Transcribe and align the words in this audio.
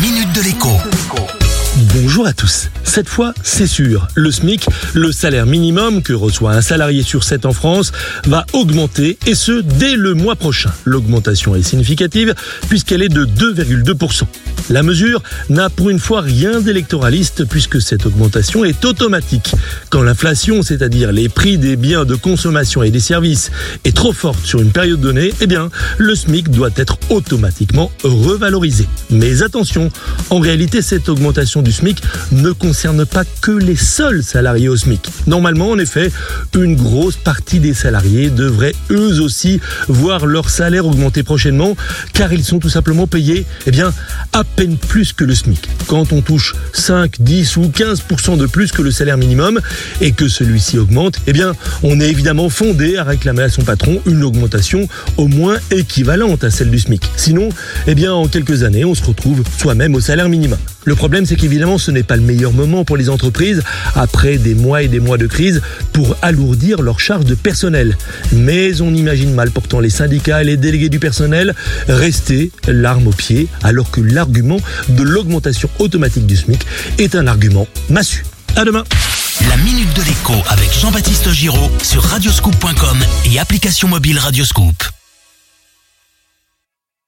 minute 0.00 0.32
de 0.32 0.42
l'écho. 0.42 1.47
Tous. 2.36 2.68
Cette 2.84 3.08
fois, 3.08 3.32
c'est 3.42 3.66
sûr, 3.66 4.06
le 4.14 4.30
SMIC, 4.30 4.66
le 4.92 5.12
salaire 5.12 5.46
minimum 5.46 6.02
que 6.02 6.12
reçoit 6.12 6.52
un 6.52 6.60
salarié 6.60 7.02
sur 7.02 7.24
7 7.24 7.46
en 7.46 7.52
France, 7.52 7.92
va 8.26 8.44
augmenter 8.52 9.18
et 9.26 9.34
ce 9.34 9.60
dès 9.60 9.96
le 9.96 10.14
mois 10.14 10.36
prochain. 10.36 10.70
L'augmentation 10.84 11.54
est 11.56 11.62
significative 11.62 12.34
puisqu'elle 12.68 13.02
est 13.02 13.08
de 13.08 13.24
2,2%. 13.24 14.24
La 14.70 14.82
mesure 14.82 15.22
n'a 15.48 15.70
pour 15.70 15.88
une 15.88 15.98
fois 15.98 16.20
rien 16.20 16.60
d'électoraliste 16.60 17.44
puisque 17.46 17.80
cette 17.80 18.04
augmentation 18.04 18.64
est 18.64 18.84
automatique. 18.84 19.52
Quand 19.88 20.02
l'inflation, 20.02 20.62
c'est-à-dire 20.62 21.10
les 21.12 21.30
prix 21.30 21.56
des 21.56 21.76
biens 21.76 22.04
de 22.04 22.14
consommation 22.14 22.82
et 22.82 22.90
des 22.90 23.00
services, 23.00 23.50
est 23.84 23.96
trop 23.96 24.12
forte 24.12 24.44
sur 24.44 24.60
une 24.60 24.72
période 24.72 25.00
donnée, 25.00 25.32
eh 25.40 25.46
bien, 25.46 25.70
le 25.96 26.14
SMIC 26.14 26.50
doit 26.50 26.70
être 26.76 26.98
automatiquement 27.08 27.90
revalorisé. 28.04 28.86
Mais 29.10 29.42
attention, 29.42 29.90
en 30.28 30.38
réalité, 30.38 30.82
cette 30.82 31.08
augmentation 31.08 31.62
du 31.62 31.72
SMIC 31.72 32.02
ne 32.32 32.52
concerne 32.52 33.04
pas 33.06 33.24
que 33.40 33.50
les 33.50 33.76
seuls 33.76 34.22
salariés 34.22 34.68
au 34.68 34.76
SMIC. 34.76 35.00
Normalement, 35.26 35.70
en 35.70 35.78
effet, 35.78 36.10
une 36.54 36.76
grosse 36.76 37.16
partie 37.16 37.60
des 37.60 37.74
salariés 37.74 38.30
devraient 38.30 38.74
eux 38.90 39.20
aussi 39.20 39.60
voir 39.86 40.26
leur 40.26 40.50
salaire 40.50 40.86
augmenter 40.86 41.22
prochainement 41.22 41.76
car 42.12 42.32
ils 42.32 42.44
sont 42.44 42.58
tout 42.58 42.68
simplement 42.68 43.06
payés 43.06 43.46
eh 43.66 43.70
bien, 43.70 43.92
à 44.32 44.44
peine 44.44 44.76
plus 44.76 45.12
que 45.12 45.24
le 45.24 45.34
SMIC. 45.34 45.68
Quand 45.86 46.12
on 46.12 46.20
touche 46.20 46.54
5, 46.72 47.16
10 47.20 47.56
ou 47.56 47.62
15% 47.68 48.36
de 48.36 48.46
plus 48.46 48.72
que 48.72 48.82
le 48.82 48.90
salaire 48.90 49.16
minimum 49.16 49.60
et 50.00 50.12
que 50.12 50.28
celui-ci 50.28 50.78
augmente, 50.78 51.18
eh 51.26 51.32
bien, 51.32 51.54
on 51.82 52.00
est 52.00 52.10
évidemment 52.10 52.48
fondé 52.48 52.96
à 52.96 53.04
réclamer 53.04 53.42
à 53.42 53.48
son 53.48 53.62
patron 53.62 54.00
une 54.06 54.22
augmentation 54.24 54.88
au 55.16 55.28
moins 55.28 55.56
équivalente 55.70 56.44
à 56.44 56.50
celle 56.50 56.70
du 56.70 56.78
SMIC. 56.78 57.02
Sinon, 57.16 57.50
eh 57.86 57.94
bien, 57.94 58.12
en 58.12 58.26
quelques 58.26 58.62
années, 58.62 58.84
on 58.84 58.94
se 58.94 59.04
retrouve 59.04 59.42
soi-même 59.58 59.94
au 59.94 60.00
salaire 60.00 60.28
minimum. 60.28 60.58
Le 60.88 60.94
problème, 60.94 61.26
c'est 61.26 61.36
qu'évidemment, 61.36 61.76
ce 61.76 61.90
n'est 61.90 62.02
pas 62.02 62.16
le 62.16 62.22
meilleur 62.22 62.54
moment 62.54 62.82
pour 62.82 62.96
les 62.96 63.10
entreprises, 63.10 63.62
après 63.94 64.38
des 64.38 64.54
mois 64.54 64.80
et 64.80 64.88
des 64.88 65.00
mois 65.00 65.18
de 65.18 65.26
crise, 65.26 65.60
pour 65.92 66.16
alourdir 66.22 66.80
leurs 66.80 66.98
charges 66.98 67.26
de 67.26 67.34
personnel. 67.34 67.98
Mais 68.32 68.80
on 68.80 68.94
imagine 68.94 69.34
mal 69.34 69.50
pourtant 69.50 69.80
les 69.80 69.90
syndicats 69.90 70.40
et 70.40 70.46
les 70.46 70.56
délégués 70.56 70.88
du 70.88 70.98
personnel 70.98 71.54
rester 71.88 72.50
l'arme 72.66 73.08
au 73.08 73.12
pied, 73.12 73.48
alors 73.62 73.90
que 73.90 74.00
l'argument 74.00 74.60
de 74.88 75.02
l'augmentation 75.02 75.68
automatique 75.78 76.24
du 76.24 76.36
SMIC 76.36 76.66
est 76.96 77.14
un 77.14 77.26
argument 77.26 77.68
massu. 77.90 78.24
À 78.56 78.64
demain 78.64 78.84
La 79.50 79.58
minute 79.58 79.94
de 79.94 80.02
l'écho 80.04 80.42
avec 80.48 80.72
Jean-Baptiste 80.72 81.30
Giraud 81.32 81.70
sur 81.82 82.02
radioscoop.com 82.02 82.96
et 83.30 83.38
application 83.38 83.88
mobile 83.88 84.18
Radioscoop. 84.18 84.97